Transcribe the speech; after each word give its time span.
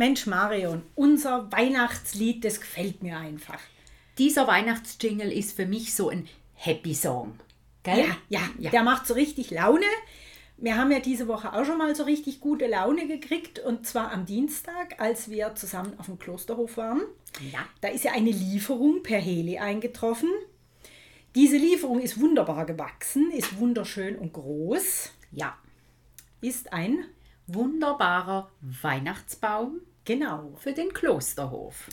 Mensch 0.00 0.26
Marion, 0.26 0.80
unser 0.94 1.52
Weihnachtslied, 1.52 2.42
das 2.42 2.58
gefällt 2.58 3.02
mir 3.02 3.18
einfach. 3.18 3.60
Dieser 4.16 4.46
Weihnachtsjingle 4.46 5.30
ist 5.30 5.54
für 5.54 5.66
mich 5.66 5.94
so 5.94 6.08
ein 6.08 6.26
Happy 6.54 6.94
Song. 6.94 7.38
Gell? 7.82 8.06
Ja, 8.06 8.16
ja, 8.30 8.40
ja, 8.58 8.70
der 8.70 8.82
macht 8.82 9.06
so 9.06 9.12
richtig 9.12 9.50
Laune. 9.50 9.84
Wir 10.56 10.78
haben 10.78 10.90
ja 10.90 11.00
diese 11.00 11.28
Woche 11.28 11.52
auch 11.52 11.66
schon 11.66 11.76
mal 11.76 11.94
so 11.94 12.04
richtig 12.04 12.40
gute 12.40 12.66
Laune 12.66 13.08
gekriegt 13.08 13.58
und 13.58 13.86
zwar 13.86 14.10
am 14.10 14.24
Dienstag, 14.24 14.98
als 14.98 15.28
wir 15.28 15.54
zusammen 15.54 15.92
auf 15.98 16.06
dem 16.06 16.18
Klosterhof 16.18 16.78
waren. 16.78 17.02
Ja. 17.52 17.58
Da 17.82 17.88
ist 17.88 18.04
ja 18.04 18.12
eine 18.12 18.30
Lieferung 18.30 19.02
per 19.02 19.20
Heli 19.20 19.58
eingetroffen. 19.58 20.30
Diese 21.34 21.58
Lieferung 21.58 22.00
ist 22.00 22.18
wunderbar 22.18 22.64
gewachsen, 22.64 23.30
ist 23.32 23.58
wunderschön 23.58 24.16
und 24.16 24.32
groß. 24.32 25.10
Ja. 25.30 25.58
Ist 26.40 26.72
ein 26.72 27.04
wunderbarer 27.46 28.50
Weihnachtsbaum. 28.62 29.82
Genau. 30.04 30.52
Für 30.58 30.72
den 30.72 30.92
Klosterhof. 30.92 31.88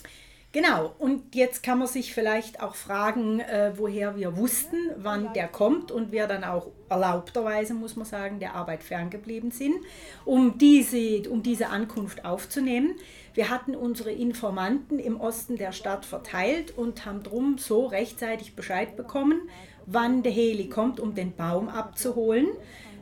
Genau, 0.50 0.94
und 0.98 1.34
jetzt 1.34 1.62
kann 1.62 1.78
man 1.78 1.88
sich 1.88 2.14
vielleicht 2.14 2.62
auch 2.62 2.74
fragen, 2.74 3.40
äh, 3.40 3.72
woher 3.76 4.16
wir 4.16 4.38
wussten, 4.38 4.76
wann 4.96 5.34
der 5.34 5.46
kommt 5.46 5.90
und 5.92 6.10
wir 6.10 6.26
dann 6.26 6.42
auch 6.42 6.68
erlaubterweise, 6.88 7.74
muss 7.74 7.96
man 7.96 8.06
sagen, 8.06 8.40
der 8.40 8.54
Arbeit 8.54 8.82
ferngeblieben 8.82 9.50
sind, 9.50 9.76
um 10.24 10.56
diese, 10.56 11.28
um 11.28 11.42
diese 11.42 11.68
Ankunft 11.68 12.24
aufzunehmen. 12.24 12.94
Wir 13.34 13.50
hatten 13.50 13.76
unsere 13.76 14.10
Informanten 14.10 14.98
im 14.98 15.20
Osten 15.20 15.56
der 15.56 15.72
Stadt 15.72 16.06
verteilt 16.06 16.76
und 16.78 17.04
haben 17.04 17.22
drum 17.22 17.58
so 17.58 17.84
rechtzeitig 17.84 18.56
Bescheid 18.56 18.96
bekommen, 18.96 19.50
wann 19.84 20.22
der 20.22 20.32
Heli 20.32 20.70
kommt, 20.70 20.98
um 20.98 21.14
den 21.14 21.36
Baum 21.36 21.68
abzuholen. 21.68 22.48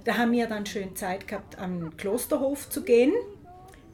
Da 0.03 0.19
haben 0.19 0.33
wir 0.33 0.49
dann 0.49 0.67
schön 0.67 0.97
Zeit 0.97 1.29
gehabt, 1.29 1.61
am 1.61 1.97
Klosterhof 1.97 2.69
zu 2.69 2.83
gehen 2.83 3.13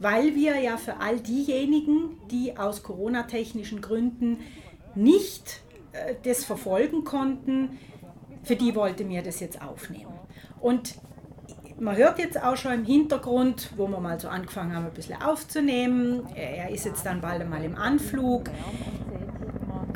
weil 0.03 0.34
wir 0.34 0.58
ja 0.61 0.77
für 0.77 1.00
all 1.00 1.20
diejenigen, 1.20 2.19
die 2.31 2.56
aus 2.58 2.83
Corona-technischen 2.83 3.81
Gründen 3.81 4.39
nicht 4.94 5.61
äh, 5.92 6.14
das 6.25 6.44
verfolgen 6.44 7.05
konnten, 7.05 7.78
für 8.42 8.56
die 8.56 8.75
wollte 8.75 9.05
mir 9.05 9.22
das 9.22 9.39
jetzt 9.39 9.62
aufnehmen. 9.62 10.12
Und 10.61 10.97
man 11.78 11.97
hört 11.97 12.19
jetzt 12.19 12.42
auch 12.42 12.56
schon 12.56 12.72
im 12.72 12.84
Hintergrund, 12.84 13.70
wo 13.77 13.86
wir 13.86 14.00
mal 14.00 14.19
so 14.19 14.28
angefangen 14.28 14.75
haben, 14.75 14.86
ein 14.86 14.92
bisschen 14.92 15.22
aufzunehmen. 15.22 16.27
Er 16.34 16.70
ist 16.70 16.84
jetzt 16.84 17.06
dann 17.06 17.20
bald 17.20 17.41
einmal 17.41 17.64
im 17.64 17.77
Anflug. 17.77 18.50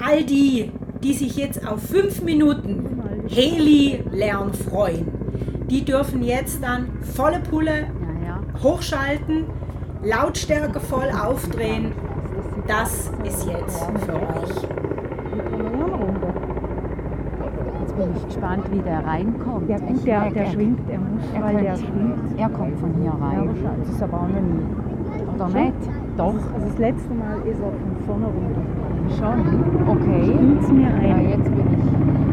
All 0.02 0.24
die, 0.24 0.70
die 1.02 1.14
sich 1.14 1.36
jetzt 1.36 1.66
auf 1.66 1.82
fünf 1.82 2.22
Minuten 2.22 3.02
Heli-Lärm 3.28 4.54
freuen, 4.54 5.66
die 5.68 5.84
dürfen 5.84 6.22
jetzt 6.22 6.62
dann 6.62 7.02
volle 7.02 7.40
Pulle 7.40 7.88
hochschalten 8.62 9.46
Lautstärke 10.06 10.78
voll 10.78 11.10
aufdrehen. 11.10 11.92
Das 12.68 13.10
ist 13.24 13.46
jetzt 13.46 13.84
für 14.04 14.14
euch. 14.14 14.68
Jetzt 17.80 17.96
bin 17.96 18.08
ich 18.16 18.24
gespannt, 18.26 18.70
wie 18.70 18.78
der 18.78 19.04
reinkommt. 19.04 19.68
Ja, 19.68 19.78
gut, 19.78 20.06
der, 20.06 20.30
der 20.30 20.46
schwingt, 20.46 20.78
er 20.88 20.98
muss, 20.98 21.22
er 21.34 21.42
weil 21.42 21.62
der 21.62 21.76
schwingt. 21.76 22.38
Er 22.38 22.48
kommt 22.50 22.78
von 22.78 22.94
hier 23.00 23.10
rein. 23.10 23.38
Ja, 23.38 23.46
wahrscheinlich. 23.46 23.86
Das 23.86 23.96
ist 23.96 24.02
aber 24.02 24.16
auch 24.16 24.28
noch 24.28 24.40
nie. 24.40 24.64
Oder 25.34 25.48
nicht? 25.48 25.74
Doch. 26.16 26.34
Also 26.54 26.66
das 26.66 26.78
letzte 26.78 27.14
Mal 27.14 27.38
ist 27.44 27.60
er 27.60 27.72
von 27.72 27.96
vorne 28.06 28.26
runter. 28.26 28.62
Schon? 29.18 29.88
Okay. 29.88 30.24
Spielt's 30.24 30.68
mir 30.68 30.86
ein. 30.88 31.08
Ja, 31.08 31.18
jetzt 31.30 31.44
bin 31.44 31.66
ich. 31.72 32.25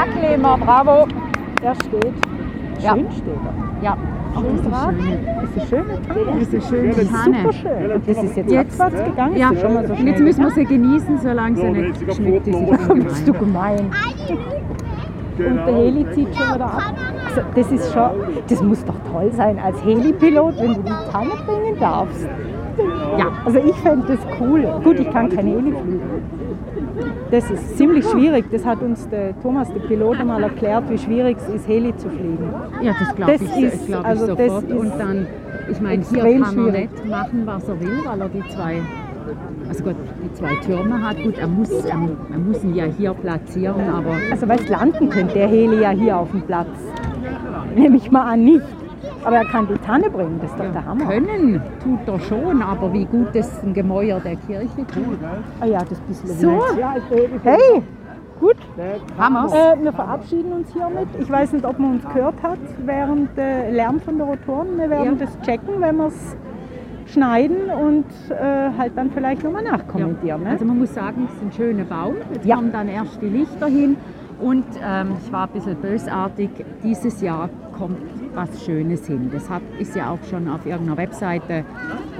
Spektakel, 0.00 0.38
bravo. 0.38 1.06
Der 1.62 1.74
steht. 1.74 2.14
Ja. 2.80 2.94
Schön 2.94 3.12
steht 3.12 3.26
er. 3.26 3.84
Ja. 3.84 3.96
Schön 4.34 4.70
dran. 4.70 4.96
Das 5.40 5.62
ist 5.62 5.68
schön. 5.68 5.84
Das 6.38 6.54
ist 6.54 6.68
schön. 6.68 6.88
Das 6.88 6.98
ist 6.98 7.10
Tanne. 7.12 7.36
super 7.36 7.52
schön. 7.52 8.02
Das 8.06 8.24
ist 8.24 8.36
jetzt 8.36 8.80
abwärts 8.80 9.04
gegangen. 9.04 9.36
Ja, 9.36 9.50
Ist 9.50 9.54
das 9.54 9.62
schon 9.62 9.74
mal 9.74 9.86
so 9.86 9.92
und 9.92 9.98
schnell 9.98 10.12
jetzt 10.12 10.22
müssen 10.22 10.44
wir 10.44 10.50
sie 10.52 10.64
genießen, 10.64 11.18
solange 11.18 11.56
sie 11.56 11.70
nicht 11.70 12.14
schmeckt. 12.14 12.44
Sind 12.44 13.04
Bist 13.04 13.28
du 13.28 13.32
gemein. 13.32 13.90
Und 15.38 15.56
der 15.56 15.74
Heli 15.74 16.06
zieht 16.12 16.34
schon 16.34 16.54
wieder 16.54 16.66
ab. 16.66 16.94
Also 17.26 17.40
das 17.54 17.72
ist 17.72 17.92
schon, 17.92 18.10
das 18.48 18.62
muss 18.62 18.84
doch 18.84 18.94
toll 19.12 19.30
sein 19.32 19.58
als 19.58 19.82
Helipilot, 19.84 20.58
wenn 20.60 20.74
du 20.74 20.82
die 20.82 21.12
Tanne 21.12 21.30
bringen 21.46 21.78
darfst. 21.78 22.28
Ja, 23.18 23.26
also 23.44 23.58
ich 23.58 23.74
fände 23.76 24.06
das 24.06 24.18
cool. 24.40 24.66
Gut, 24.84 25.00
ich 25.00 25.10
kann 25.10 25.28
kein 25.28 25.46
Heli 25.46 25.72
fliegen. 25.72 26.00
Das 27.30 27.50
ist 27.50 27.76
ziemlich 27.78 28.04
schwierig. 28.06 28.44
Das 28.50 28.64
hat 28.64 28.82
uns 28.82 29.08
der 29.08 29.38
Thomas, 29.42 29.72
der 29.72 29.80
Pilot, 29.80 30.20
einmal 30.20 30.42
erklärt, 30.42 30.84
wie 30.90 30.98
schwierig 30.98 31.36
es 31.38 31.48
ist, 31.54 31.68
Heli 31.68 31.94
zu 31.96 32.08
fliegen. 32.08 32.52
Ja, 32.82 32.92
das 32.98 33.14
glaube 33.14 33.34
ich, 33.34 33.62
ist- 33.62 33.86
glaub 33.86 34.00
ich 34.00 34.06
also 34.06 34.26
das 34.34 34.46
sofort. 34.46 34.64
ist 34.64 34.76
und 34.76 34.92
dann, 34.98 35.26
ich 35.70 35.80
meine, 35.80 36.02
hier 36.02 36.18
kann 36.22 36.42
er 36.42 36.46
schwierig. 36.46 36.90
nicht 36.90 37.08
machen, 37.08 37.42
was 37.44 37.68
er 37.68 37.80
will, 37.80 37.98
weil 38.04 38.20
er 38.20 38.28
die 38.28 38.42
zwei, 38.48 38.74
also 39.68 39.84
Gott, 39.84 39.96
die 40.24 40.32
zwei 40.34 40.54
Türme 40.56 41.02
hat. 41.08 41.22
Gut, 41.22 41.38
er 41.38 41.46
muss, 41.46 41.70
er, 41.84 41.90
er 42.32 42.38
muss 42.38 42.64
ihn 42.64 42.74
ja 42.74 42.84
hier 42.84 43.12
platzieren, 43.14 43.88
aber 43.92 44.14
Also 44.30 44.48
weißt, 44.48 44.68
landen 44.68 45.08
könnte 45.08 45.34
der 45.34 45.48
Heli 45.48 45.80
ja 45.82 45.90
hier 45.90 46.16
auf 46.16 46.30
dem 46.30 46.42
Platz. 46.42 46.68
Nehme 47.76 47.96
ich 47.96 48.10
mal 48.10 48.24
an, 48.32 48.44
nicht. 48.44 48.62
Aber 49.24 49.36
er 49.36 49.44
kann 49.44 49.66
die 49.68 49.74
Tanne 49.78 50.08
bringen, 50.08 50.38
das 50.40 50.50
ist 50.50 50.58
doch 50.58 50.72
der 50.72 50.84
Hammer. 50.84 51.06
können 51.06 51.60
tut 51.82 51.98
er 52.06 52.18
schon, 52.20 52.62
aber 52.62 52.92
wie 52.92 53.04
gut 53.04 53.28
das 53.34 53.62
ein 53.62 53.74
Gemäuer 53.74 54.18
der 54.20 54.36
Kirche 54.36 54.86
tut. 54.92 55.18
Ah 55.60 55.66
ja, 55.66 55.78
das 55.88 56.00
bisschen 56.00 56.28
So. 56.30 56.50
nett. 56.50 57.02
Hey, 57.44 57.82
gut. 58.40 58.56
Hammer's. 59.18 59.52
Äh, 59.52 59.76
wir 59.82 59.92
verabschieden 59.92 60.52
uns 60.52 60.72
hiermit. 60.72 61.08
Ich 61.18 61.30
weiß 61.30 61.52
nicht, 61.52 61.64
ob 61.66 61.78
man 61.78 61.92
uns 61.92 62.04
gehört 62.14 62.42
hat 62.42 62.58
während 62.84 63.36
der 63.36 63.70
Lärm 63.72 64.00
von 64.00 64.16
der 64.16 64.26
Rotoren. 64.26 64.78
Wir 64.78 64.88
werden 64.88 65.18
Ja. 65.18 65.26
das 65.26 65.38
checken, 65.46 65.74
wenn 65.80 65.96
wir 65.96 66.06
es 66.06 66.36
schneiden 67.06 67.70
und 67.70 68.04
äh, 68.30 68.70
halt 68.78 68.92
dann 68.96 69.10
vielleicht 69.10 69.42
nochmal 69.42 69.64
nachkommentieren. 69.64 70.44
Ne? 70.44 70.50
Also 70.50 70.64
man 70.64 70.78
muss 70.78 70.94
sagen, 70.94 71.28
es 71.28 71.34
ist 71.36 71.42
ein 71.42 71.52
schöner 71.52 71.84
Baum. 71.84 72.14
Jetzt 72.32 72.46
Ja. 72.46 72.56
kommen 72.56 72.72
dann 72.72 72.88
erst 72.88 73.20
die 73.20 73.28
Lichter 73.28 73.66
hin. 73.66 73.96
Und 74.40 74.64
ähm, 74.82 75.16
ich 75.22 75.30
war 75.30 75.42
ein 75.42 75.50
bisschen 75.52 75.76
bösartig, 75.76 76.48
dieses 76.82 77.20
Jahr 77.20 77.50
kommt 77.76 77.98
was 78.34 78.64
Schönes 78.64 79.06
hin. 79.06 79.30
Das 79.32 79.48
hat, 79.48 79.62
ist 79.78 79.94
ja 79.96 80.10
auch 80.10 80.18
schon 80.28 80.48
auf 80.48 80.64
irgendeiner 80.66 80.96
Webseite, 80.96 81.64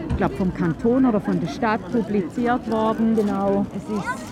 ich 0.09 0.17
glaube 0.17 0.35
vom 0.37 0.53
Kanton 0.55 1.07
oder 1.07 1.21
von 1.21 1.41
der 1.41 1.49
Stadt 1.49 1.81
publiziert 1.93 2.71
worden. 2.71 3.17
genau. 3.17 3.67
Es 3.77 3.85
ist 3.85 4.31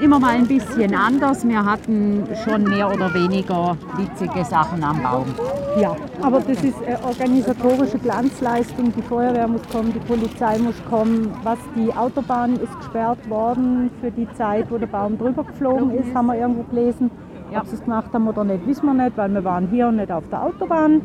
immer 0.00 0.20
mal 0.20 0.34
ein 0.34 0.46
bisschen 0.46 0.94
anders. 0.94 1.46
Wir 1.46 1.64
hatten 1.64 2.24
schon 2.44 2.64
mehr 2.64 2.88
oder 2.92 3.12
weniger 3.14 3.76
witzige 3.96 4.44
Sachen 4.44 4.82
am 4.82 5.02
Baum. 5.02 5.26
Ja, 5.80 5.96
aber 6.22 6.40
das 6.40 6.62
ist 6.62 6.80
äh, 6.82 6.96
organisatorische 7.02 7.98
Glanzleistung. 7.98 8.92
Die 8.96 9.02
Feuerwehr 9.02 9.48
muss 9.48 9.62
kommen, 9.70 9.92
die 9.92 10.00
Polizei 10.00 10.58
muss 10.58 10.76
kommen. 10.88 11.32
Was 11.42 11.58
die 11.76 11.92
Autobahn 11.92 12.54
ist 12.54 12.76
gesperrt 12.78 13.28
worden 13.28 13.90
für 14.00 14.10
die 14.10 14.28
Zeit, 14.34 14.70
wo 14.70 14.78
der 14.78 14.86
Baum 14.86 15.18
drüber 15.18 15.44
geflogen 15.44 15.92
ist, 15.92 16.14
haben 16.14 16.26
wir 16.26 16.36
irgendwo 16.36 16.62
gelesen. 16.64 17.10
Ja. 17.52 17.60
Ob 17.60 17.66
sie 17.66 17.76
es 17.76 17.82
gemacht 17.84 18.12
haben 18.12 18.28
oder 18.28 18.44
nicht, 18.44 18.66
wissen 18.66 18.86
wir 18.86 18.94
nicht, 19.04 19.16
weil 19.16 19.32
wir 19.32 19.44
waren 19.44 19.68
hier 19.68 19.88
und 19.88 19.96
nicht 19.96 20.12
auf 20.12 20.24
der 20.30 20.42
Autobahn. 20.44 21.00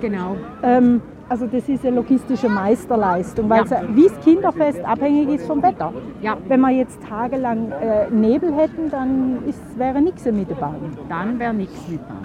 Genau. 0.00 0.36
Ähm, 0.62 1.00
also 1.28 1.46
das 1.46 1.68
ist 1.68 1.84
eine 1.86 1.96
logistische 1.96 2.48
Meisterleistung, 2.48 3.48
weil 3.48 3.64
Ja. 3.66 3.78
es 3.82 3.96
wie 3.96 4.04
das 4.04 4.20
Kinderfest 4.20 4.84
abhängig 4.84 5.28
ist 5.28 5.46
vom 5.46 5.62
Wetter. 5.62 5.92
Ja, 6.22 6.36
Wenn 6.48 6.60
wir 6.60 6.70
jetzt 6.70 7.00
tagelang 7.08 7.72
äh, 7.72 8.10
Nebel 8.10 8.52
hätten, 8.54 8.90
dann 8.90 9.38
ist, 9.46 9.60
wäre 9.78 10.00
nichts 10.00 10.24
mit 10.24 10.48
der 10.50 10.54
Bahn. 10.56 10.74
dann 11.08 11.38
wäre 11.38 11.54
nichts 11.54 11.88
mit 11.88 12.00
Baum. 12.06 12.16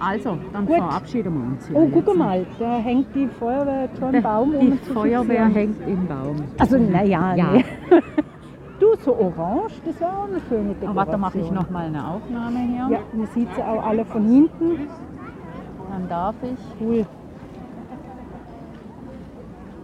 Also, 0.00 0.36
dann 0.52 0.66
Gut. 0.66 0.76
verabschieden 0.76 1.32
wir 1.34 1.52
uns 1.52 1.66
hier. 1.68 1.76
Oh, 1.76 1.88
guck 1.92 2.16
mal, 2.16 2.44
da 2.58 2.78
hängt 2.78 3.14
die 3.14 3.28
Feuerwehr 3.38 3.88
schon 3.98 4.08
einen 4.08 4.22
Baum, 4.22 4.54
um 4.54 4.70
Die 4.72 4.82
zu 4.82 4.92
Feuerwehr 4.92 5.46
hängt 5.46 5.76
im 5.86 6.06
Baum. 6.06 6.36
Also, 6.58 6.76
naja, 6.78 7.34
Ja. 7.36 7.46
nee. 7.52 7.64
So 9.02 9.14
orange, 9.16 9.72
das 9.84 10.00
wäre 10.00 10.10
auch 10.10 10.24
eine 10.24 10.40
schöne 10.48 10.74
Dekoration. 10.74 10.88
Aber 10.88 10.96
warte, 10.96 11.18
mache 11.18 11.38
ich 11.38 11.50
noch 11.50 11.68
mal 11.70 11.86
eine 11.86 12.06
Aufnahme 12.06 12.58
hier. 12.60 12.88
Ja, 12.90 13.00
man 13.12 13.26
sieht 13.34 13.48
sie 13.54 13.62
auch 13.62 13.84
alle 13.84 14.04
von 14.04 14.26
hinten. 14.26 14.88
Dann 15.90 16.08
darf 16.08 16.34
ich. 16.42 16.80
Cool. 16.80 17.06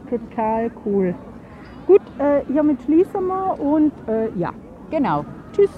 Total 0.09 0.71
cool. 0.85 1.15
Gut, 1.87 2.01
äh, 2.19 2.45
hiermit 2.47 2.81
schließen 2.83 3.27
wir 3.27 3.61
und 3.61 3.93
äh, 4.09 4.31
ja, 4.37 4.53
Genau. 4.91 5.25
tschüss. 5.53 5.71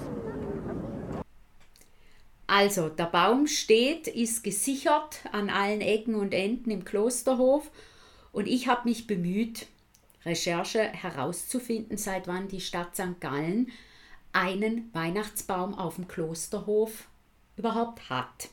Also, 2.47 2.89
der 2.89 3.05
Baum 3.07 3.47
steht, 3.47 4.09
ist 4.09 4.43
gesichert 4.43 5.21
an 5.33 5.49
allen 5.49 5.81
Ecken 5.81 6.15
und 6.15 6.35
Enden 6.35 6.71
im 6.71 6.85
Klosterhof 6.85 7.71
und 8.33 8.47
ich 8.47 8.69
habe 8.69 8.89
mich 8.89 9.07
bemüht, 9.07 9.67
Recherche 10.25 10.81
herauszufinden, 10.81 11.97
seit 11.97 12.27
wann 12.27 12.49
die 12.49 12.61
Stadt 12.61 12.95
St. 12.95 13.21
Gallen 13.21 13.71
einen 14.33 14.93
Weihnachtsbaum 14.95 15.75
auf 15.75 15.97
dem 15.97 16.09
Klosterhof 16.09 17.09
überhaupt 17.57 18.09
hat. 18.09 18.49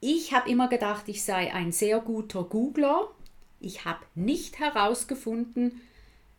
Ich 0.00 0.32
habe 0.32 0.50
immer 0.50 0.68
gedacht, 0.68 1.08
ich 1.08 1.22
sei 1.22 1.52
ein 1.52 1.72
sehr 1.72 2.00
guter 2.00 2.44
Googler. 2.44 3.08
Ich 3.60 3.84
habe 3.84 4.04
nicht 4.14 4.58
herausgefunden, 4.58 5.80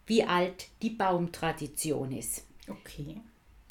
wie 0.06 0.24
alt 0.24 0.68
die 0.82 0.92
Baumtradition 0.92 2.12
ist. 2.12 2.46
Okay. 2.70 3.22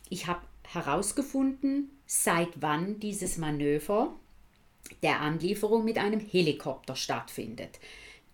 Ich 0.08 0.26
habe 0.26 0.40
herausgefunden, 0.64 1.90
seit 2.06 2.60
wann 2.60 2.98
dieses 3.00 3.38
Manöver 3.38 4.14
der 5.02 5.20
Anlieferung 5.20 5.84
mit 5.84 5.98
einem 5.98 6.20
Helikopter 6.20 6.96
stattfindet. 6.96 7.78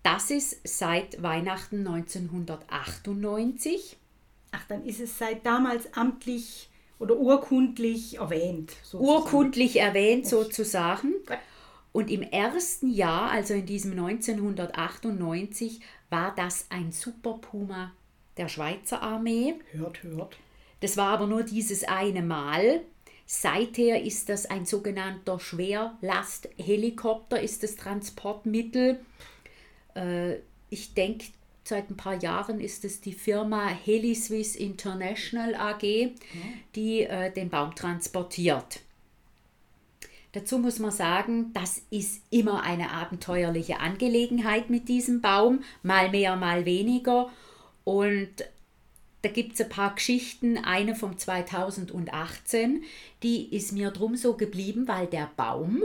Das 0.03 0.31
ist 0.31 0.61
seit 0.65 1.23
Weihnachten 1.23 1.87
1998. 1.87 3.97
Ach, 4.51 4.65
dann 4.69 4.85
ist 4.85 5.01
es 5.01 5.19
seit 5.19 5.47
damals 5.47 5.95
amtlich 5.95 6.69
oder 6.99 7.17
urkundlich 7.17 8.19
erwähnt. 8.19 8.73
sozusagen. 8.83 9.05
urkundlich 9.05 9.81
erwähnt 9.81 10.27
sozusagen. 10.27 11.15
Und 11.93 12.11
im 12.11 12.23
ersten 12.23 12.91
Jahr, 12.91 13.31
also 13.31 13.55
in 13.55 13.67
diesem 13.67 13.93
1998, 13.93 15.81
war 16.11 16.35
das 16.35 16.67
ein 16.71 16.91
Super 16.93 17.35
Puma 17.35 17.93
der 18.37 18.49
Schweizer 18.49 19.03
Armee. 19.03 19.55
Hört, 19.73 20.03
hört. 20.03 20.37
Das 20.81 20.97
war 20.97 21.09
aber 21.09 21.27
nur 21.27 21.43
dieses 21.43 21.85
eine 21.85 22.23
Mal. 22.23 22.81
Seither 23.27 24.03
ist 24.03 24.29
das 24.29 24.47
ein 24.47 24.67
sogenannter 24.67 25.39
Schwerlasthelikopter, 25.39 27.41
ist 27.41 27.63
das 27.63 27.77
Transportmittel. 27.77 29.01
Äh, 29.95 30.37
ich 30.71 30.95
denke, 30.95 31.27
seit 31.65 31.91
ein 31.91 31.97
paar 31.97 32.21
Jahren 32.21 32.61
ist 32.61 32.85
es 32.85 33.01
die 33.01 33.13
Firma 33.13 33.69
HeliSwiss 33.69 34.57
International 34.57 35.55
AG, 35.55 36.13
die 36.75 37.03
äh, 37.03 37.33
den 37.33 37.51
Baum 37.51 37.75
transportiert. 37.75 38.81
Dazu 40.33 40.59
muss 40.59 40.79
man 40.79 40.91
sagen, 40.91 41.53
das 41.53 41.83
ist 41.91 42.23
immer 42.31 42.63
eine 42.63 42.91
abenteuerliche 42.91 43.81
Angelegenheit 43.81 44.71
mit 44.71 44.89
diesem 44.89 45.21
Baum, 45.21 45.63
mal 45.83 46.11
mehr, 46.11 46.37
mal 46.37 46.65
weniger. 46.65 47.31
Und 47.85 48.31
da 49.21 49.29
gibt 49.29 49.55
es 49.55 49.61
ein 49.61 49.69
paar 49.69 49.95
Geschichten. 49.95 50.57
Eine 50.57 50.95
vom 50.95 51.19
2018, 51.19 52.83
die 53.23 53.55
ist 53.55 53.73
mir 53.73 53.91
drum 53.91 54.17
so 54.17 54.35
geblieben, 54.35 54.89
weil 54.89 55.07
der 55.07 55.31
Baum 55.37 55.83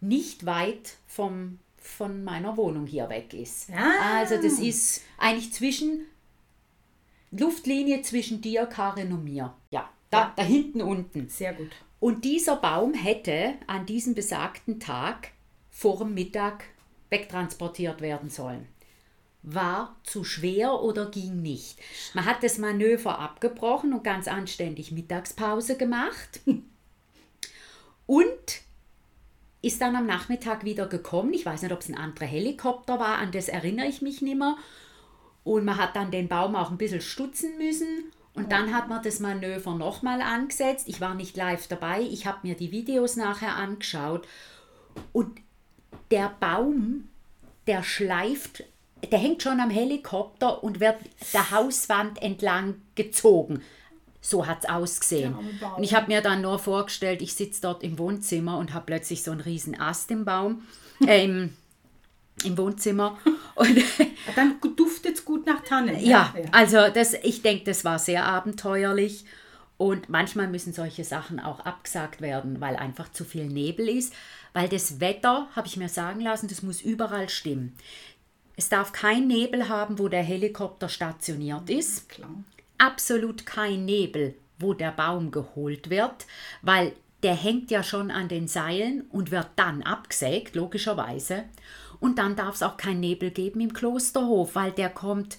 nicht 0.00 0.46
weit 0.46 0.94
vom, 1.08 1.58
von 1.90 2.24
meiner 2.24 2.56
Wohnung 2.56 2.86
hier 2.86 3.08
weg 3.08 3.34
ist. 3.34 3.70
Ah. 3.70 4.18
Also 4.18 4.36
das 4.36 4.58
ist 4.58 5.02
eigentlich 5.18 5.52
zwischen 5.52 6.06
Luftlinie 7.30 8.02
zwischen 8.02 8.40
dir, 8.40 8.66
Karin 8.66 9.12
und 9.12 9.24
mir. 9.24 9.54
Ja, 9.70 9.90
da, 10.10 10.32
da 10.34 10.42
hinten 10.42 10.82
unten. 10.82 11.28
Sehr 11.28 11.54
gut. 11.54 11.70
Und 12.00 12.24
dieser 12.24 12.56
Baum 12.56 12.94
hätte 12.94 13.54
an 13.66 13.86
diesem 13.86 14.14
besagten 14.14 14.80
Tag 14.80 15.30
vor 15.70 15.98
dem 15.98 16.14
Mittag 16.14 16.64
wegtransportiert 17.10 18.00
werden 18.00 18.30
sollen. 18.30 18.66
War 19.42 19.96
zu 20.02 20.24
schwer 20.24 20.82
oder 20.82 21.10
ging 21.10 21.40
nicht. 21.40 21.78
Man 22.14 22.26
hat 22.26 22.42
das 22.42 22.58
Manöver 22.58 23.18
abgebrochen 23.18 23.92
und 23.92 24.04
ganz 24.04 24.28
anständig 24.28 24.92
Mittagspause 24.92 25.76
gemacht. 25.76 26.40
Und 28.06 28.62
ist 29.62 29.80
dann 29.80 29.96
am 29.96 30.06
Nachmittag 30.06 30.64
wieder 30.64 30.86
gekommen. 30.86 31.32
Ich 31.34 31.44
weiß 31.44 31.62
nicht, 31.62 31.72
ob 31.72 31.80
es 31.80 31.88
ein 31.88 31.96
anderer 31.96 32.26
Helikopter 32.26 32.98
war, 32.98 33.18
an 33.18 33.32
das 33.32 33.48
erinnere 33.48 33.86
ich 33.86 34.02
mich 34.02 34.22
nicht 34.22 34.38
mehr. 34.38 34.56
Und 35.44 35.64
man 35.64 35.76
hat 35.76 35.96
dann 35.96 36.10
den 36.10 36.28
Baum 36.28 36.54
auch 36.56 36.70
ein 36.70 36.78
bisschen 36.78 37.00
stutzen 37.00 37.58
müssen. 37.58 38.12
Und 38.34 38.52
dann 38.52 38.74
hat 38.74 38.88
man 38.88 39.02
das 39.02 39.20
Manöver 39.20 39.74
nochmal 39.74 40.22
angesetzt. 40.22 40.88
Ich 40.88 41.00
war 41.00 41.14
nicht 41.14 41.36
live 41.36 41.66
dabei. 41.66 42.00
Ich 42.00 42.26
habe 42.26 42.46
mir 42.46 42.54
die 42.54 42.70
Videos 42.70 43.16
nachher 43.16 43.56
angeschaut. 43.56 44.26
Und 45.12 45.40
der 46.10 46.34
Baum, 46.40 47.08
der 47.66 47.82
schleift 47.82 48.64
der 49.10 49.18
hängt 49.18 49.42
schon 49.42 49.60
am 49.60 49.70
Helikopter 49.70 50.62
und 50.62 50.80
wird 50.80 50.96
der 51.32 51.50
Hauswand 51.50 52.20
entlang 52.22 52.82
gezogen. 52.94 53.62
So 54.20 54.46
hat 54.46 54.64
es 54.64 54.68
ausgesehen. 54.68 55.34
Und 55.76 55.82
ich 55.82 55.94
habe 55.94 56.08
mir 56.08 56.20
dann 56.20 56.42
nur 56.42 56.58
vorgestellt, 56.58 57.22
ich 57.22 57.34
sitze 57.34 57.62
dort 57.62 57.82
im 57.82 57.98
Wohnzimmer 57.98 58.58
und 58.58 58.74
habe 58.74 58.86
plötzlich 58.86 59.22
so 59.22 59.30
einen 59.30 59.40
riesen 59.40 59.80
Ast 59.80 60.10
im 60.10 60.24
Baum, 60.24 60.62
äh, 61.06 61.24
im, 61.24 61.54
im 62.44 62.58
Wohnzimmer. 62.58 63.18
Und 63.56 63.78
Dann 64.36 64.58
duftet 64.76 65.16
es 65.16 65.24
gut 65.24 65.46
nach 65.46 65.62
Tannen. 65.62 65.94
ne? 65.94 66.02
ja, 66.02 66.32
also 66.52 66.88
das, 66.88 67.12
ich 67.14 67.42
denke, 67.42 67.64
das 67.64 67.84
war 67.84 67.98
sehr 67.98 68.24
abenteuerlich. 68.24 69.24
Und 69.76 70.08
manchmal 70.10 70.46
müssen 70.46 70.72
solche 70.72 71.04
Sachen 71.04 71.40
auch 71.40 71.60
abgesagt 71.60 72.20
werden, 72.20 72.60
weil 72.60 72.76
einfach 72.76 73.10
zu 73.12 73.24
viel 73.24 73.46
Nebel 73.46 73.88
ist. 73.88 74.12
Weil 74.52 74.68
das 74.68 75.00
Wetter, 75.00 75.48
habe 75.56 75.66
ich 75.66 75.76
mir 75.76 75.88
sagen 75.88 76.20
lassen, 76.20 76.48
das 76.48 76.62
muss 76.62 76.82
überall 76.82 77.28
stimmen. 77.28 77.74
Es 78.56 78.68
darf 78.68 78.92
kein 78.92 79.26
Nebel 79.26 79.70
haben, 79.70 79.98
wo 79.98 80.08
der 80.08 80.22
Helikopter 80.22 80.90
stationiert 80.90 81.70
ist. 81.70 82.10
Klar. 82.10 82.30
Absolut 82.80 83.44
kein 83.46 83.84
Nebel, 83.84 84.34
wo 84.58 84.74
der 84.74 84.90
Baum 84.90 85.30
geholt 85.30 85.90
wird, 85.90 86.26
weil 86.62 86.92
der 87.22 87.34
hängt 87.34 87.70
ja 87.70 87.82
schon 87.82 88.10
an 88.10 88.28
den 88.28 88.48
Seilen 88.48 89.02
und 89.10 89.30
wird 89.30 89.48
dann 89.56 89.82
abgesägt, 89.82 90.54
logischerweise. 90.54 91.44
Und 92.00 92.18
dann 92.18 92.34
darf 92.36 92.54
es 92.54 92.62
auch 92.62 92.78
kein 92.78 92.98
Nebel 93.00 93.30
geben 93.30 93.60
im 93.60 93.74
Klosterhof, 93.74 94.54
weil 94.54 94.72
der 94.72 94.88
kommt 94.88 95.36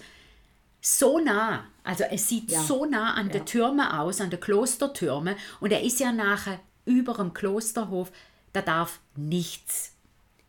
so 0.80 1.18
nah, 1.18 1.64
also 1.84 2.04
es 2.04 2.28
sieht 2.28 2.50
Ja. 2.50 2.60
so 2.62 2.84
nah 2.84 3.14
an 3.14 3.30
den 3.30 3.46
Türme 3.46 4.00
aus, 4.00 4.20
an 4.20 4.30
den 4.30 4.40
Klostertürme 4.40 5.36
und 5.60 5.72
er 5.72 5.82
ist 5.82 6.00
ja 6.00 6.12
nachher 6.12 6.60
über 6.84 7.14
dem 7.14 7.32
Klosterhof, 7.34 8.12
da 8.52 8.62
darf 8.62 9.00
nichts 9.16 9.92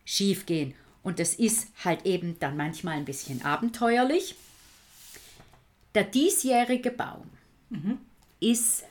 schief 0.05 0.45
gehen. 0.45 0.73
Und 1.03 1.19
das 1.19 1.35
ist 1.35 1.67
halt 1.83 2.05
eben 2.05 2.37
dann 2.39 2.57
manchmal 2.57 2.97
ein 2.97 3.05
bisschen 3.05 3.43
abenteuerlich. 3.43 4.35
Der 5.95 6.03
diesjährige 6.03 6.91
Baum 6.91 7.29
ist 8.39 8.83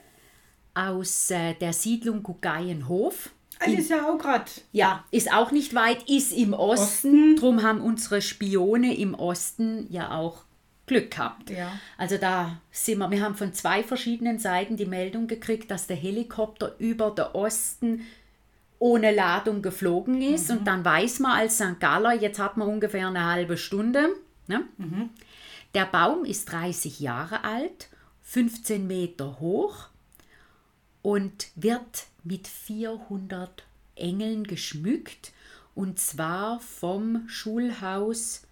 aus 0.73 1.31
äh, 1.31 1.53
der 1.53 1.73
Siedlung 1.73 2.23
Gugaienhof. 2.23 3.29
Ah, 3.59 3.65
Das 3.67 3.79
ist 3.79 3.89
ja 3.89 4.09
auch 4.09 4.17
gerade. 4.17 4.45
Ja, 4.71 5.05
ist 5.11 5.31
auch 5.31 5.51
nicht 5.51 5.73
weit, 5.75 6.09
ist 6.09 6.33
im 6.33 6.53
Osten. 6.53 7.35
Drum 7.35 7.61
haben 7.63 7.81
unsere 7.81 8.21
Spione 8.21 8.95
im 8.97 9.13
Osten 9.13 9.87
ja 9.89 10.11
auch 10.11 10.43
Glück 10.85 11.11
gehabt. 11.11 11.49
Ja. 11.49 11.71
Also 11.97 12.17
da 12.17 12.57
sind 12.71 12.97
wir, 12.97 13.09
wir 13.09 13.21
haben 13.21 13.35
von 13.35 13.53
zwei 13.53 13.83
verschiedenen 13.83 14.39
Seiten 14.39 14.75
die 14.75 14.85
Meldung 14.85 15.27
gekriegt, 15.27 15.71
dass 15.71 15.87
der 15.87 15.95
Helikopter 15.95 16.75
über 16.79 17.11
der 17.11 17.35
Osten 17.35 18.01
ohne 18.79 19.11
Ladung 19.15 19.61
geflogen 19.61 20.21
ist. 20.21 20.51
Und 20.51 20.65
dann 20.65 20.83
weiß 20.83 21.19
man 21.19 21.31
als 21.31 21.55
St. 21.55 21.79
Galler, 21.79 22.13
jetzt 22.13 22.39
hat 22.39 22.57
man 22.57 22.67
ungefähr 22.67 23.07
eine 23.07 23.25
halbe 23.25 23.55
Stunde. 23.55 24.09
Ne? 24.47 24.65
Der 25.73 25.85
Baum 25.85 26.25
ist 26.25 26.51
30 26.51 26.99
Jahre 26.99 27.43
alt, 27.43 27.89
15 28.21 28.85
Meter 28.85 29.39
hoch 29.39 29.87
und 31.01 31.47
wird 31.55 32.07
mit 32.23 32.47
400 32.47 33.63
Engeln 33.95 34.43
geschmückt 34.45 35.33
und 35.75 35.99
zwar 35.99 36.59
vom 36.59 37.27
Schulhaus 37.27 38.43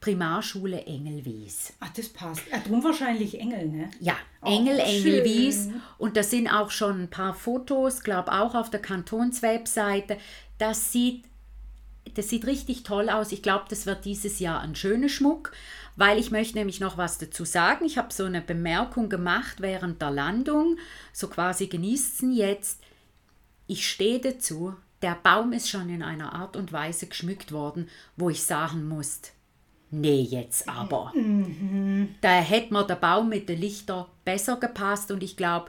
Primarschule 0.00 0.84
Engelwies. 0.84 1.72
Ach, 1.80 1.88
das 1.90 2.08
passt. 2.10 2.42
Ja, 2.50 2.58
drum 2.58 2.84
wahrscheinlich 2.84 3.40
Engel, 3.40 3.68
ne? 3.68 3.90
Ja, 4.00 4.16
Oh, 4.42 4.50
Engel. 4.50 4.78
Engelwies. 4.78 5.70
Und 5.96 6.16
da 6.16 6.22
sind 6.22 6.48
auch 6.48 6.70
schon 6.70 7.04
ein 7.04 7.10
paar 7.10 7.32
Fotos, 7.34 8.02
glaube 8.02 8.32
auch 8.32 8.54
auf 8.54 8.68
der 8.68 8.82
Kantonswebseite. 8.82 10.18
Das 10.58 10.92
sieht, 10.92 11.24
das 12.12 12.28
sieht 12.28 12.46
richtig 12.46 12.82
toll 12.82 13.08
aus. 13.08 13.32
Ich 13.32 13.42
glaube, 13.42 13.64
das 13.68 13.86
wird 13.86 14.04
dieses 14.04 14.38
Jahr 14.38 14.60
ein 14.60 14.76
schöner 14.76 15.08
Schmuck, 15.08 15.52
weil 15.96 16.18
ich 16.18 16.30
möchte 16.30 16.58
nämlich 16.58 16.80
noch 16.80 16.98
was 16.98 17.18
dazu 17.18 17.44
sagen. 17.44 17.84
Ich 17.84 17.98
habe 17.98 18.12
so 18.12 18.24
eine 18.24 18.40
Bemerkung 18.40 19.08
gemacht 19.08 19.60
während 19.60 20.02
der 20.02 20.10
Landung, 20.10 20.76
so 21.12 21.28
quasi 21.28 21.66
genießen 21.66 22.32
jetzt. 22.32 22.80
Ich 23.66 23.88
stehe 23.88 24.20
dazu, 24.20 24.74
der 25.02 25.16
Baum 25.22 25.52
ist 25.52 25.68
schon 25.68 25.88
in 25.88 26.02
einer 26.02 26.34
Art 26.34 26.56
und 26.56 26.72
Weise 26.72 27.06
geschmückt 27.06 27.52
worden, 27.52 27.88
wo 28.16 28.30
ich 28.30 28.44
sagen 28.44 28.88
muss, 28.88 29.20
nee, 29.90 30.20
jetzt 30.20 30.68
aber. 30.68 31.12
Da 32.20 32.40
hätte 32.40 32.72
mir 32.72 32.84
der 32.84 32.96
Baum 32.96 33.28
mit 33.28 33.48
den 33.48 33.60
Lichtern 33.60 34.06
besser 34.24 34.56
gepasst 34.56 35.10
und 35.10 35.22
ich 35.22 35.36
glaube, 35.36 35.68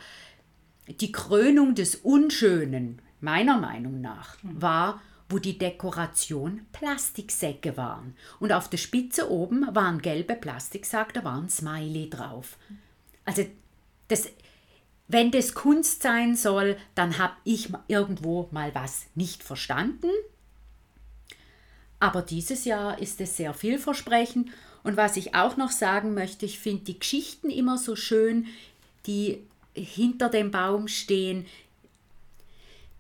die 0.88 1.12
Krönung 1.12 1.76
des 1.76 1.96
Unschönen, 1.96 3.02
meiner 3.20 3.58
Meinung 3.58 4.02
nach, 4.02 4.38
war, 4.44 5.02
wo 5.30 5.40
die 5.40 5.58
Dekoration 5.58 6.66
Plastiksäcke 6.72 7.78
waren. 7.78 8.16
Und 8.40 8.52
auf 8.52 8.70
der 8.70 8.78
Spitze 8.78 9.32
oben 9.32 9.68
waren 9.74 10.02
gelbe 10.02 10.36
Plastiksäcke, 10.36 11.14
da 11.14 11.24
war 11.24 11.38
ein 11.38 11.50
Smiley 11.50 12.10
drauf. 12.10 12.58
Also, 13.26 13.46
das, 14.08 14.30
wenn 15.08 15.32
das 15.32 15.54
Kunst 15.54 16.04
sein 16.04 16.36
soll, 16.36 16.78
dann 16.94 17.18
habe 17.18 17.34
ich 17.44 17.70
irgendwo 17.88 18.48
mal 18.52 18.74
was 18.76 19.08
nicht 19.16 19.44
verstanden. 19.44 20.10
Aber 22.00 22.22
dieses 22.22 22.66
Jahr 22.66 23.00
ist 23.00 23.20
es 23.22 23.38
sehr 23.38 23.54
vielversprechend. 23.54 24.52
Und 24.84 24.98
was 24.98 25.18
ich 25.18 25.34
auch 25.34 25.58
noch 25.58 25.72
sagen 25.72 26.14
möchte, 26.14 26.46
ich 26.46 26.60
finde 26.60 26.84
die 26.84 27.00
Geschichten 27.00 27.50
immer 27.50 27.80
so 27.80 27.96
schön, 27.96 28.46
die 29.08 29.42
hinter 29.74 30.30
dem 30.30 30.52
Baum 30.52 30.88
stehen. 30.88 31.46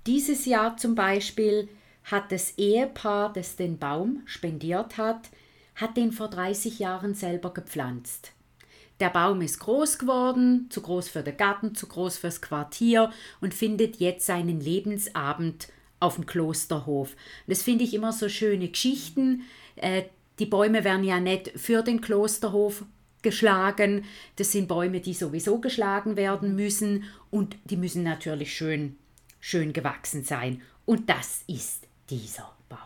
Dieses 0.08 0.46
Jahr 0.46 0.77
zum 0.77 0.96
Beispiel 0.96 1.70
hat 2.06 2.32
das 2.32 2.58
Ehepaar, 2.58 3.34
das 3.34 3.56
den 3.56 3.78
Baum 3.78 4.22
spendiert 4.26 4.98
hat, 4.98 5.30
hat 5.76 5.98
den 5.98 6.12
vor 6.12 6.30
30 6.30 6.80
Jahren 6.80 7.16
selber 7.16 7.54
gepflanzt. 7.54 8.32
Der 9.00 9.10
Baum 9.10 9.42
ist 9.42 9.60
groß 9.60 9.98
geworden, 9.98 10.68
zu 10.70 10.82
groß 10.82 11.10
für 11.10 11.22
den 11.22 11.36
Garten, 11.36 11.76
zu 11.76 11.88
groß 11.88 12.18
fürs 12.18 12.42
Quartier 12.42 13.12
und 13.42 13.54
findet 13.54 13.98
jetzt 13.98 14.26
seinen 14.26 14.62
Lebensabend 14.62 15.68
auf 16.00 16.16
dem 16.16 16.26
Klosterhof. 16.26 17.16
Das 17.48 17.62
finde 17.62 17.84
ich 17.84 17.94
immer 17.94 18.14
so 18.14 18.30
schöne 18.30 18.70
Geschichten. 18.70 19.44
Äh, 19.76 20.04
die 20.40 20.46
Bäume 20.46 20.84
werden 20.84 21.04
ja 21.04 21.20
nicht 21.20 21.52
für 21.60 21.82
den 21.82 22.00
Klosterhof 22.00 22.86
geschlagen. 23.22 24.06
Das 24.38 24.52
sind 24.52 24.68
Bäume, 24.68 25.02
die 25.02 25.14
sowieso 25.14 25.60
geschlagen 25.60 26.16
werden 26.16 26.56
müssen 26.56 27.04
und 27.32 27.58
die 27.66 27.78
müssen 27.78 28.04
natürlich 28.04 28.56
schön, 28.56 28.96
schön 29.42 29.74
gewachsen 29.74 30.24
sein. 30.24 30.62
Und 30.86 31.10
das 31.10 31.44
ist 31.48 31.85
dieser 32.10 32.52
Baum. 32.70 32.80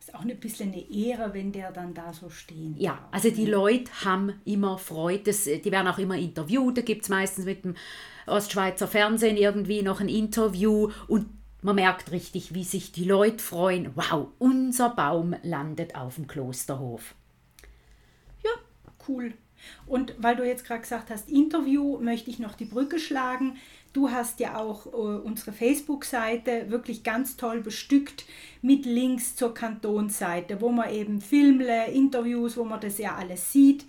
Ist 0.00 0.14
auch 0.14 0.22
ein 0.22 0.40
bisschen 0.40 0.72
eine 0.72 0.90
Ehre, 0.90 1.32
wenn 1.32 1.52
der 1.52 1.70
dann 1.70 1.94
da 1.94 2.12
so 2.12 2.28
stehen 2.28 2.74
Ja, 2.78 3.08
also 3.10 3.30
die 3.30 3.46
Leute 3.46 3.90
haben 4.04 4.40
immer 4.44 4.78
Freude, 4.78 5.24
das, 5.24 5.44
die 5.44 5.70
werden 5.70 5.88
auch 5.88 5.98
immer 5.98 6.16
interviewt, 6.16 6.78
da 6.78 6.82
gibt 6.82 7.02
es 7.02 7.08
meistens 7.08 7.44
mit 7.44 7.64
dem 7.64 7.76
Ostschweizer 8.26 8.88
Fernsehen 8.88 9.36
irgendwie 9.36 9.82
noch 9.82 10.00
ein 10.00 10.08
Interview 10.08 10.90
und 11.08 11.26
man 11.62 11.76
merkt 11.76 12.10
richtig, 12.10 12.54
wie 12.54 12.64
sich 12.64 12.90
die 12.90 13.04
Leute 13.04 13.38
freuen. 13.38 13.92
Wow, 13.94 14.28
unser 14.38 14.90
Baum 14.90 15.36
landet 15.42 15.94
auf 15.94 16.16
dem 16.16 16.26
Klosterhof. 16.26 17.14
Ja, 18.42 18.50
cool. 19.08 19.32
Und 19.86 20.14
weil 20.18 20.34
du 20.34 20.44
jetzt 20.44 20.64
gerade 20.64 20.80
gesagt 20.80 21.10
hast, 21.10 21.30
Interview, 21.30 21.98
möchte 21.98 22.30
ich 22.30 22.40
noch 22.40 22.54
die 22.54 22.64
Brücke 22.64 22.98
schlagen. 22.98 23.56
Du 23.92 24.10
hast 24.10 24.40
ja 24.40 24.56
auch 24.56 24.86
äh, 24.86 24.90
unsere 24.90 25.52
Facebook-Seite 25.52 26.70
wirklich 26.70 27.02
ganz 27.02 27.36
toll 27.36 27.60
bestückt 27.60 28.24
mit 28.62 28.86
Links 28.86 29.36
zur 29.36 29.52
Kantonsseite, 29.52 30.60
wo 30.60 30.70
man 30.70 30.90
eben 30.90 31.20
Filme, 31.20 31.90
Interviews, 31.90 32.56
wo 32.56 32.64
man 32.64 32.80
das 32.80 32.98
ja 32.98 33.16
alles 33.16 33.52
sieht. 33.52 33.84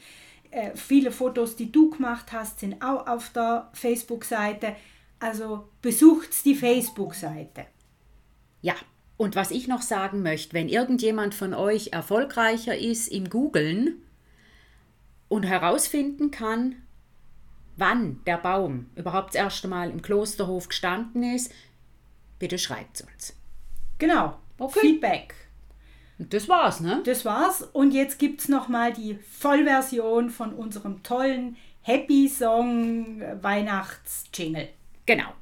Äh, 0.51 0.71
viele 0.75 1.11
Fotos, 1.11 1.55
die 1.55 1.71
du 1.71 1.89
gemacht 1.89 2.33
hast, 2.33 2.59
sind 2.59 2.81
auch 2.83 3.07
auf 3.07 3.29
der 3.29 3.69
Facebook-Seite. 3.73 4.75
Also 5.19 5.69
besucht 5.81 6.43
die 6.43 6.55
Facebook-Seite. 6.55 7.65
Ja, 8.61 8.75
und 9.15 9.37
was 9.37 9.51
ich 9.51 9.67
noch 9.67 9.81
sagen 9.81 10.21
möchte, 10.21 10.53
wenn 10.53 10.67
irgendjemand 10.67 11.33
von 11.33 11.53
euch 11.53 11.93
erfolgreicher 11.93 12.77
ist 12.77 13.07
im 13.07 13.29
Googlen 13.29 14.01
und 15.29 15.43
herausfinden 15.43 16.29
kann, 16.29 16.82
wann 17.77 18.21
der 18.25 18.37
Baum 18.37 18.87
überhaupt 18.95 19.29
das 19.29 19.35
erste 19.35 19.67
Mal 19.67 19.89
im 19.89 20.01
Klosterhof 20.01 20.67
gestanden 20.67 21.23
ist, 21.23 21.51
bitte 22.39 22.57
schreibt 22.57 22.97
es 22.97 23.07
uns. 23.07 23.35
Genau. 23.97 24.37
Okay. 24.57 24.79
Feedback. 24.79 25.35
Und 26.19 26.33
das 26.33 26.47
war's, 26.47 26.79
ne? 26.79 27.01
Das 27.05 27.25
war's. 27.25 27.63
Und 27.73 27.91
jetzt 27.91 28.19
gibt 28.19 28.41
es 28.41 28.49
nochmal 28.49 28.93
die 28.93 29.15
Vollversion 29.15 30.29
von 30.29 30.53
unserem 30.53 31.03
tollen 31.03 31.57
Happy 31.81 32.29
Song 32.29 33.21
Weihnachts-Jingle. 33.41 34.69
Genau. 35.05 35.33